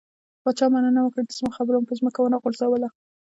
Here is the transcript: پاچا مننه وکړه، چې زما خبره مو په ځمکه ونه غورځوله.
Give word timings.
پاچا 0.43 0.65
مننه 0.73 1.01
وکړه، 1.03 1.21
چې 1.29 1.33
زما 1.39 1.51
خبره 1.57 1.75
مو 1.77 1.87
په 1.89 1.95
ځمکه 1.99 2.19
ونه 2.21 2.37
غورځوله. 2.41 2.89